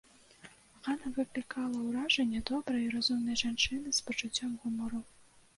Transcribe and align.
Ганна 0.87 1.11
выклікала 1.17 1.77
ўражанне 1.89 2.41
добрай 2.53 2.81
і 2.87 2.89
разумнай 2.97 3.39
жанчыны 3.43 3.89
з 3.99 4.07
пачуццём 4.09 4.57
гумару. 4.65 5.05